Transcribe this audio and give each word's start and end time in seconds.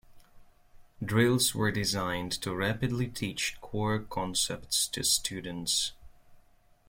Drills 1.05 1.53
were 1.53 1.69
designed 1.69 2.31
to 2.41 2.55
rapidly 2.55 3.05
teach 3.07 3.61
core 3.61 3.99
concepts 3.99 4.87
to 4.87 5.03
students. 5.03 5.91